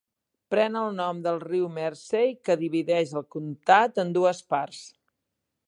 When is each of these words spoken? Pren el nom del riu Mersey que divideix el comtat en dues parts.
Pren 0.53 0.77
el 0.79 0.87
nom 0.99 1.19
del 1.27 1.37
riu 1.43 1.67
Mersey 1.75 2.33
que 2.49 2.57
divideix 2.63 3.13
el 3.21 3.29
comtat 3.37 4.01
en 4.05 4.17
dues 4.17 4.41
parts. 4.55 4.85